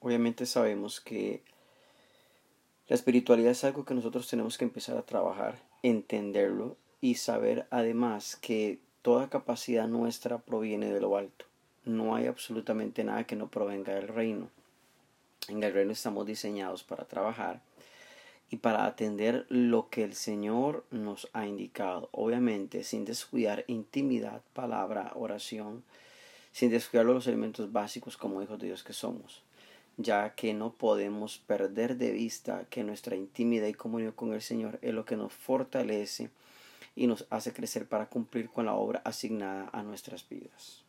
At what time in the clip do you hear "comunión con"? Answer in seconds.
33.74-34.32